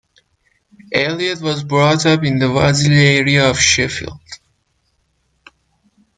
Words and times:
Elliott 0.91 1.41
was 1.43 1.63
brought 1.63 2.07
up 2.07 2.23
in 2.23 2.39
the 2.39 2.47
Wadsley 2.47 3.17
area 3.19 3.51
of 3.51 3.59
Sheffield. 3.59 4.19